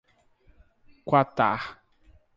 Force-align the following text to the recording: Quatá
Quatá 1.09 1.49